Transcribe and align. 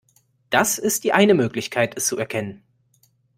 Das 0.49 0.79
ist 0.79 1.03
die 1.03 1.13
eine 1.13 1.35
Möglichkeit 1.35 1.95
es 1.95 2.07
zu 2.07 2.17
erkennen. 2.17 2.63